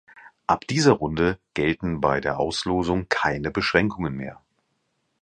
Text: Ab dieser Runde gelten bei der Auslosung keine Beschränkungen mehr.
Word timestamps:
Ab 0.47 0.65
dieser 0.65 0.93
Runde 0.93 1.37
gelten 1.53 2.01
bei 2.01 2.21
der 2.21 2.39
Auslosung 2.39 3.05
keine 3.07 3.51
Beschränkungen 3.51 4.15
mehr. 4.15 4.41